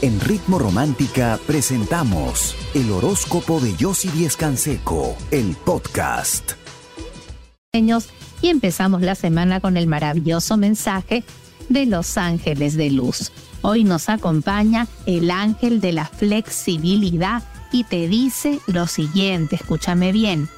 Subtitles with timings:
[0.00, 6.52] En Ritmo Romántica presentamos el horóscopo de Yossi Díez Canseco, el podcast.
[7.72, 11.24] Y empezamos la semana con el maravilloso mensaje
[11.68, 13.32] de los ángeles de luz.
[13.62, 17.42] Hoy nos acompaña el ángel de la flexibilidad
[17.72, 20.48] y te dice lo siguiente, escúchame bien.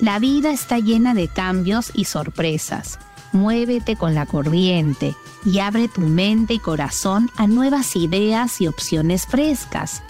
[0.00, 2.98] La vida está llena de cambios y sorpresas.
[3.32, 5.14] Muévete con la corriente
[5.44, 10.02] y abre tu mente y corazón a nuevas ideas y opciones frescas.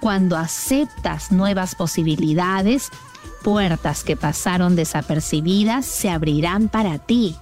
[0.00, 2.90] Cuando aceptas nuevas posibilidades,
[3.42, 7.36] puertas que pasaron desapercibidas se abrirán para ti.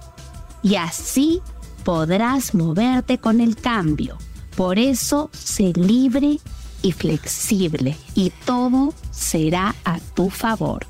[0.61, 1.41] Y así
[1.83, 4.17] podrás moverte con el cambio.
[4.55, 6.39] Por eso, sé libre
[6.81, 10.85] y flexible y todo será a tu favor.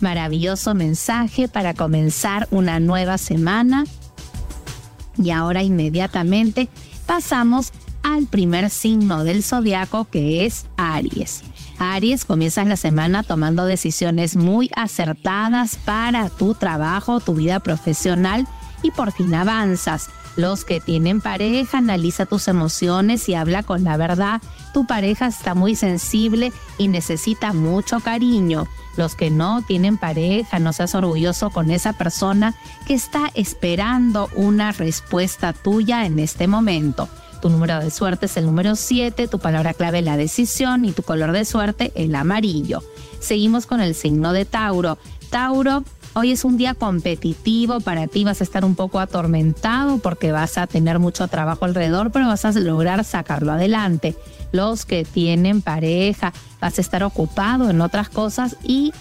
[0.00, 3.84] Maravilloso mensaje para comenzar una nueva semana.
[5.16, 6.68] Y ahora inmediatamente
[7.06, 7.72] pasamos
[8.02, 11.42] al primer signo del zodiaco que es Aries.
[11.78, 18.46] Aries, comienzas la semana tomando decisiones muy acertadas para tu trabajo, tu vida profesional
[18.82, 20.10] y por fin avanzas.
[20.36, 24.42] Los que tienen pareja, analiza tus emociones y habla con la verdad.
[24.72, 28.66] Tu pareja está muy sensible y necesita mucho cariño.
[28.96, 32.54] Los que no tienen pareja, no seas orgulloso con esa persona
[32.86, 37.08] que está esperando una respuesta tuya en este momento.
[37.40, 41.02] Tu número de suerte es el número 7, tu palabra clave la decisión y tu
[41.02, 42.82] color de suerte el amarillo.
[43.20, 44.98] Seguimos con el signo de Tauro.
[45.30, 45.84] Tauro,
[46.16, 50.58] Hoy es un día competitivo para ti, vas a estar un poco atormentado porque vas
[50.58, 54.14] a tener mucho trabajo alrededor, pero vas a lograr sacarlo adelante.
[54.52, 58.92] Los que tienen pareja, vas a estar ocupado en otras cosas y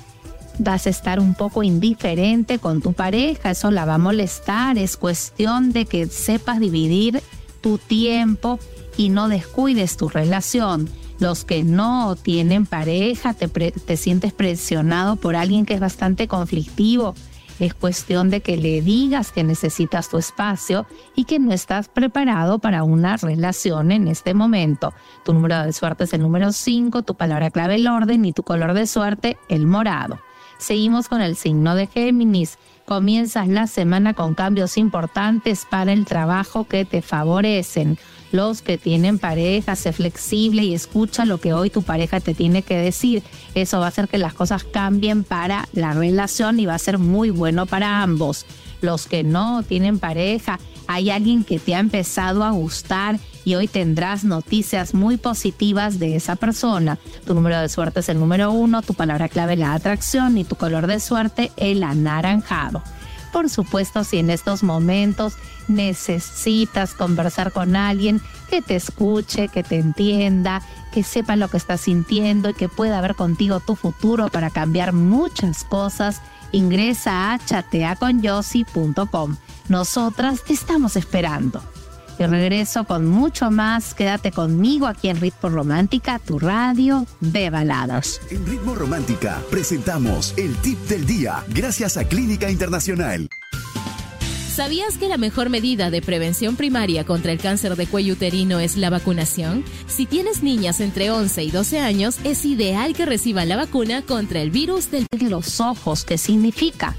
[0.57, 4.97] vas a estar un poco indiferente con tu pareja, eso la va a molestar, es
[4.97, 7.21] cuestión de que sepas dividir
[7.61, 8.57] tu tiempo
[8.97, 15.35] y no descuides tu relación los que no tienen pareja, te, te sientes presionado por
[15.35, 17.15] alguien que es bastante conflictivo.
[17.59, 22.59] Es cuestión de que le digas que necesitas tu espacio y que no estás preparado
[22.59, 24.93] para una relación en este momento.
[25.23, 28.43] Tu número de suerte es el número 5, tu palabra clave el orden y tu
[28.43, 30.19] color de suerte el morado.
[30.57, 32.57] Seguimos con el signo de Géminis.
[32.85, 37.97] Comienzas la semana con cambios importantes para el trabajo que te favorecen
[38.33, 42.63] los que tienen pareja, sé flexible y escucha lo que hoy tu pareja te tiene
[42.63, 43.21] que decir.
[43.53, 46.97] Eso va a hacer que las cosas cambien para la relación y va a ser
[46.97, 48.47] muy bueno para ambos.
[48.81, 53.67] Los que no tienen pareja, hay alguien que te ha empezado a gustar y hoy
[53.67, 56.97] tendrás noticias muy positivas de esa persona.
[57.25, 60.55] Tu número de suerte es el número uno, tu palabra clave la atracción y tu
[60.55, 62.81] color de suerte el anaranjado.
[63.33, 65.33] Por supuesto, si en estos momentos
[65.67, 70.61] necesitas conversar con alguien que te escuche, que te entienda,
[70.93, 74.93] que sepa lo que estás sintiendo y que pueda ver contigo tu futuro para cambiar
[74.93, 79.35] muchas cosas, ingresa a chateaconyossi.com.
[79.67, 81.63] Nosotras te estamos esperando.
[82.19, 83.93] Y regreso con mucho más.
[83.93, 88.21] Quédate conmigo aquí en Ritmo Romántica, tu radio de baladas.
[88.29, 93.29] En Ritmo Romántica presentamos el tip del día gracias a Clínica Internacional.
[94.53, 98.77] ¿Sabías que la mejor medida de prevención primaria contra el cáncer de cuello uterino es
[98.77, 99.63] la vacunación?
[99.87, 104.43] Si tienes niñas entre 11 y 12 años, es ideal que reciban la vacuna contra
[104.43, 105.07] el virus del...
[105.19, 106.95] Los ojos, ¿qué significa?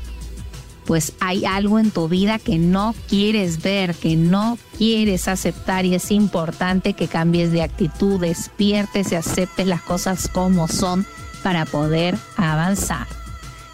[0.87, 5.95] Pues hay algo en tu vida que no quieres ver, que no quieres aceptar y
[5.95, 11.06] es importante que cambies de actitud, despiertes y aceptes las cosas como son
[11.43, 13.06] para poder avanzar.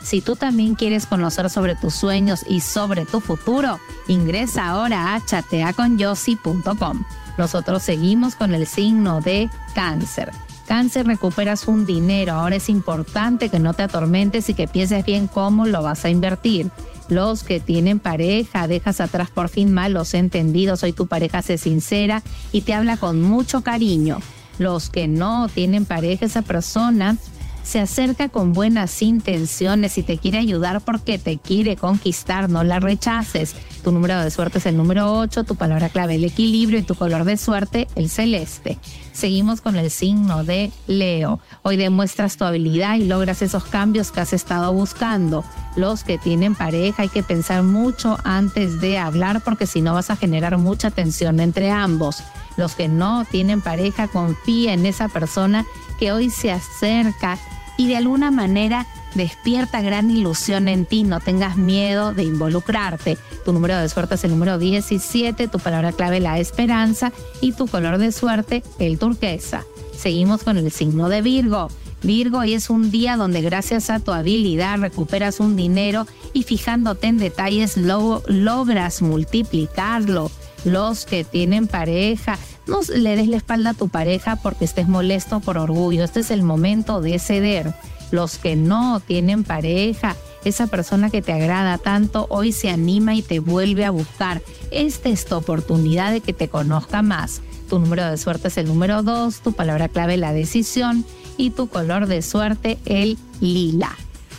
[0.02, 3.78] Si tú también quieres conocer sobre tus sueños y sobre tu futuro,
[4.08, 7.04] ingresa ahora a chateaconyossi.com.
[7.36, 10.32] Nosotros seguimos con el signo de cáncer.
[10.66, 12.34] Cáncer, recuperas un dinero.
[12.34, 16.10] Ahora es importante que no te atormentes y que pienses bien cómo lo vas a
[16.10, 16.70] invertir
[17.10, 22.22] los que tienen pareja, dejas atrás por fin malos entendidos, hoy tu pareja se sincera
[22.52, 24.20] y te habla con mucho cariño.
[24.58, 27.16] Los que no tienen pareja, esa persona
[27.62, 32.80] se acerca con buenas intenciones y te quiere ayudar porque te quiere conquistar, no la
[32.80, 33.54] rechaces.
[33.84, 36.94] Tu número de suerte es el número 8, tu palabra clave el equilibrio y tu
[36.94, 38.78] color de suerte el celeste.
[39.12, 41.40] Seguimos con el signo de Leo.
[41.62, 45.44] Hoy demuestras tu habilidad y logras esos cambios que has estado buscando.
[45.76, 50.10] Los que tienen pareja hay que pensar mucho antes de hablar porque si no vas
[50.10, 52.22] a generar mucha tensión entre ambos.
[52.56, 55.64] Los que no tienen pareja confía en esa persona
[55.98, 57.38] que hoy se acerca
[57.78, 63.16] y de alguna manera despierta gran ilusión en ti, no tengas miedo de involucrarte.
[63.44, 67.66] Tu número de suerte es el número 17, tu palabra clave la esperanza y tu
[67.66, 69.64] color de suerte el turquesa.
[69.96, 71.68] Seguimos con el signo de Virgo.
[72.02, 77.08] Virgo, hoy es un día donde gracias a tu habilidad recuperas un dinero y fijándote
[77.08, 80.30] en detalles logras multiplicarlo.
[80.64, 85.40] Los que tienen pareja, no le des la espalda a tu pareja porque estés molesto
[85.40, 86.04] por orgullo.
[86.04, 87.74] Este es el momento de ceder.
[88.10, 93.22] Los que no tienen pareja, esa persona que te agrada tanto, hoy se anima y
[93.22, 94.42] te vuelve a buscar.
[94.70, 97.42] Esta es tu oportunidad de que te conozca más.
[97.68, 101.04] Tu número de suerte es el número 2, tu palabra clave la decisión
[101.40, 103.96] y tu color de suerte el lila.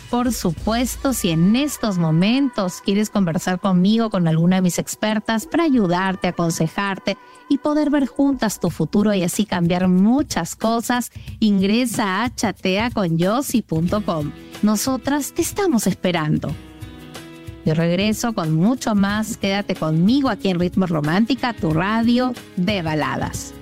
[0.08, 5.64] Por supuesto, si en estos momentos quieres conversar conmigo, con alguna de mis expertas, para
[5.64, 7.16] ayudarte, aconsejarte
[7.48, 11.10] y poder ver juntas tu futuro y así cambiar muchas cosas,
[11.40, 14.32] ingresa a chateaconyossi.com.
[14.60, 16.54] Nosotras te estamos esperando.
[17.64, 19.38] Yo regreso con mucho más.
[19.38, 23.54] Quédate conmigo aquí en Ritmo Romántica, tu radio de baladas.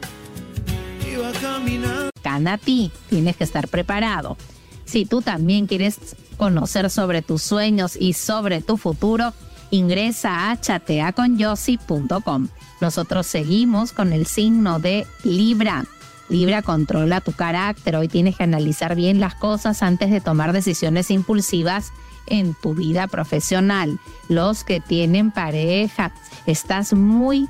[2.47, 4.37] A ti, tienes que estar preparado.
[4.85, 9.33] Si tú también quieres conocer sobre tus sueños y sobre tu futuro,
[9.71, 12.49] ingresa a chateaconyossi.com.
[12.81, 15.85] Nosotros seguimos con el signo de Libra.
[16.29, 17.97] Libra controla tu carácter.
[17.97, 21.93] Hoy tienes que analizar bien las cosas antes de tomar decisiones impulsivas
[22.27, 23.99] en tu vida profesional.
[24.29, 26.13] Los que tienen pareja,
[26.47, 27.49] estás muy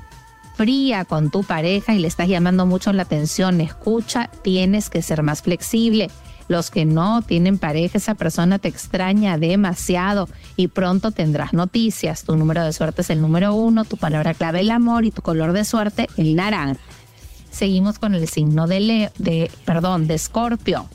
[1.07, 3.61] con tu pareja y le estás llamando mucho la atención.
[3.61, 6.11] Escucha, tienes que ser más flexible.
[6.49, 12.23] Los que no tienen pareja, esa persona te extraña demasiado y pronto tendrás noticias.
[12.25, 15.23] Tu número de suerte es el número uno, tu palabra clave el amor y tu
[15.23, 16.79] color de suerte el naranja.
[17.49, 20.87] Seguimos con el signo de, de perdón, de Escorpio.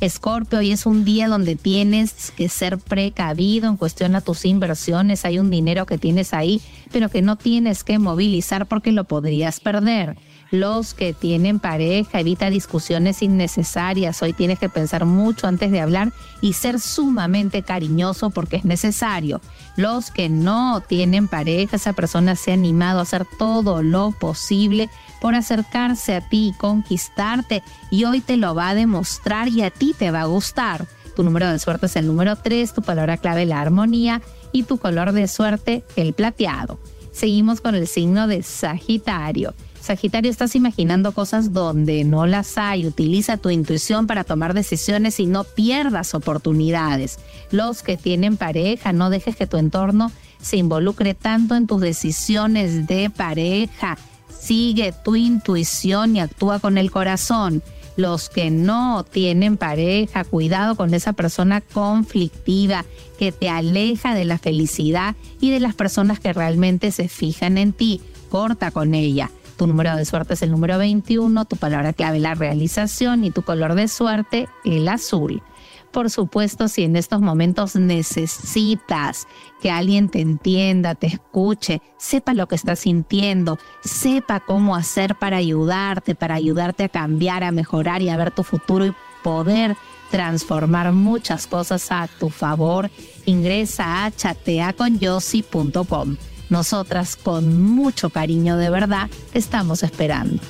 [0.00, 5.26] Escorpio, hoy es un día donde tienes que ser precavido en cuestión a tus inversiones.
[5.26, 9.60] Hay un dinero que tienes ahí, pero que no tienes que movilizar porque lo podrías
[9.60, 10.16] perder
[10.50, 14.20] los que tienen pareja, evita discusiones innecesarias.
[14.22, 19.40] Hoy tienes que pensar mucho antes de hablar y ser sumamente cariñoso porque es necesario.
[19.76, 24.90] Los que no tienen pareja, esa persona se ha animado a hacer todo lo posible
[25.20, 29.94] por acercarse a ti conquistarte y hoy te lo va a demostrar y a ti
[29.96, 30.86] te va a gustar.
[31.14, 34.22] Tu número de suerte es el número 3, tu palabra clave la armonía
[34.52, 36.78] y tu color de suerte el plateado.
[37.12, 39.54] Seguimos con el signo de Sagitario.
[39.80, 42.86] Sagitario, estás imaginando cosas donde no las hay.
[42.86, 47.18] Utiliza tu intuición para tomar decisiones y no pierdas oportunidades.
[47.50, 52.86] Los que tienen pareja, no dejes que tu entorno se involucre tanto en tus decisiones
[52.86, 53.96] de pareja.
[54.28, 57.62] Sigue tu intuición y actúa con el corazón.
[57.96, 62.84] Los que no tienen pareja, cuidado con esa persona conflictiva
[63.18, 67.72] que te aleja de la felicidad y de las personas que realmente se fijan en
[67.72, 68.00] ti.
[68.30, 69.30] Corta con ella.
[69.60, 73.42] Tu número de suerte es el número 21, tu palabra clave la realización y tu
[73.42, 75.42] color de suerte el azul.
[75.90, 79.28] Por supuesto, si en estos momentos necesitas
[79.60, 85.36] que alguien te entienda, te escuche, sepa lo que estás sintiendo, sepa cómo hacer para
[85.36, 89.76] ayudarte, para ayudarte a cambiar, a mejorar y a ver tu futuro y poder
[90.10, 92.90] transformar muchas cosas a tu favor,
[93.26, 96.16] ingresa a chateaconyossi.com.
[96.50, 100.42] Nosotras con mucho cariño de verdad estamos esperando.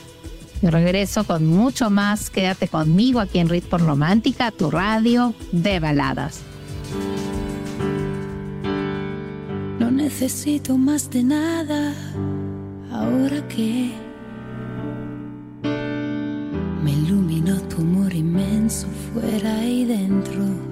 [0.62, 2.30] Yo regreso con mucho más.
[2.30, 6.40] Quédate conmigo aquí en Ritmo Romántica, tu radio de baladas.
[9.78, 11.94] No necesito más de nada
[12.92, 13.92] ahora que
[16.82, 20.69] me iluminó tu amor inmenso fuera y dentro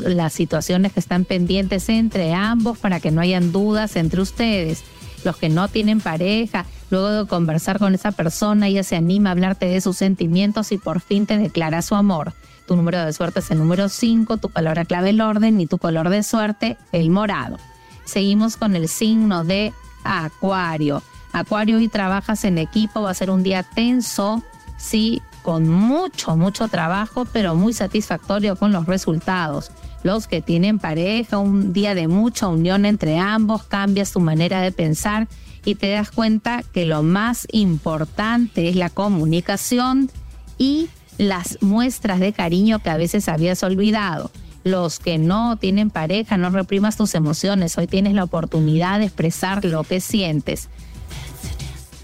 [0.00, 4.84] las situaciones que están pendientes entre ambos para que no hayan dudas entre ustedes.
[5.24, 9.32] Los que no tienen pareja, luego de conversar con esa persona, ella se anima a
[9.32, 12.34] hablarte de sus sentimientos y por fin te declara su amor.
[12.66, 15.78] Tu número de suerte es el número 5, tu palabra clave el orden y tu
[15.78, 17.58] color de suerte el morado.
[18.04, 19.72] Seguimos con el signo de
[20.04, 21.02] Acuario.
[21.32, 24.42] Acuario, y trabajas en equipo, va a ser un día tenso,
[24.76, 29.70] sí, con mucho, mucho trabajo, pero muy satisfactorio con los resultados.
[30.04, 34.70] Los que tienen pareja, un día de mucha unión entre ambos, cambias tu manera de
[34.70, 35.28] pensar
[35.64, 40.10] y te das cuenta que lo más importante es la comunicación
[40.58, 44.30] y las muestras de cariño que a veces habías olvidado.
[44.62, 47.78] Los que no tienen pareja, no reprimas tus emociones.
[47.78, 50.68] Hoy tienes la oportunidad de expresar lo que sientes.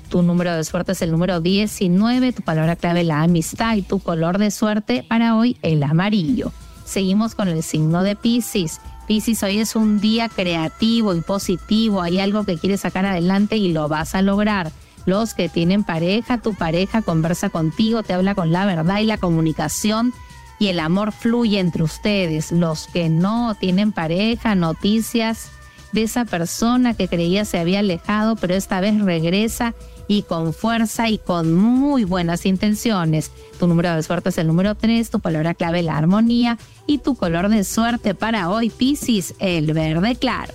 [0.08, 3.98] Tu número de suerte es el número 19, tu palabra clave la amistad y tu
[3.98, 6.50] color de suerte para hoy el amarillo.
[6.90, 8.80] Seguimos con el signo de Pisces.
[9.06, 13.72] Pisces, hoy es un día creativo y positivo, hay algo que quieres sacar adelante y
[13.72, 14.72] lo vas a lograr.
[15.06, 19.18] Los que tienen pareja, tu pareja conversa contigo, te habla con la verdad y la
[19.18, 20.12] comunicación
[20.58, 22.50] y el amor fluye entre ustedes.
[22.50, 25.48] Los que no tienen pareja, noticias
[25.92, 29.74] de esa persona que creía se había alejado, pero esta vez regresa
[30.10, 33.30] y con fuerza y con muy buenas intenciones.
[33.60, 37.14] Tu número de suerte es el número 3, tu palabra clave la armonía y tu
[37.14, 40.52] color de suerte para hoy, Piscis, el verde claro.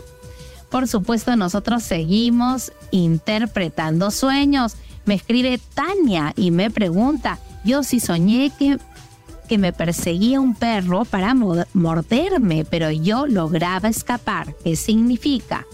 [0.70, 4.76] Por supuesto, nosotros seguimos interpretando sueños.
[5.06, 8.78] Me escribe Tania y me pregunta, yo sí soñé que,
[9.48, 14.54] que me perseguía un perro para morderme, pero yo lograba escapar.
[14.66, 15.66] ¿Qué significa?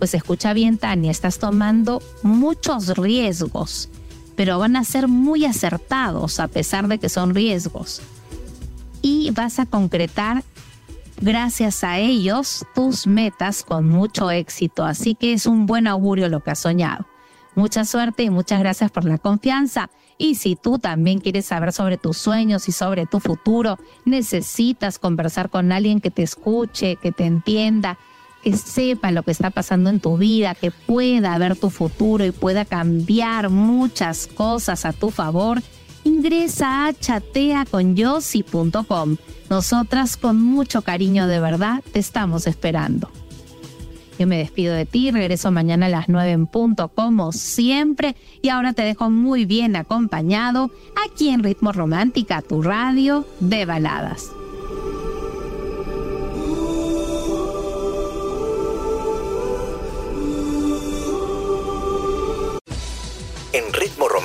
[0.00, 3.90] Pues escucha bien, Tania, estás tomando muchos riesgos,
[4.34, 8.00] pero van a ser muy acertados a pesar de que son riesgos.
[9.02, 10.42] Y vas a concretar
[11.20, 14.86] gracias a ellos tus metas con mucho éxito.
[14.86, 17.04] Así que es un buen augurio lo que has soñado.
[17.54, 19.90] Mucha suerte y muchas gracias por la confianza.
[20.16, 25.50] Y si tú también quieres saber sobre tus sueños y sobre tu futuro, necesitas conversar
[25.50, 27.98] con alguien que te escuche, que te entienda
[28.42, 32.30] que sepa lo que está pasando en tu vida, que pueda ver tu futuro y
[32.30, 35.62] pueda cambiar muchas cosas a tu favor,
[36.04, 39.16] ingresa a chateaconyossi.com.
[39.48, 43.10] Nosotras con mucho cariño de verdad te estamos esperando.
[44.18, 48.50] Yo me despido de ti, regreso mañana a las 9 en punto como siempre y
[48.50, 50.70] ahora te dejo muy bien acompañado
[51.06, 54.30] aquí en Ritmo Romántica, tu radio de baladas.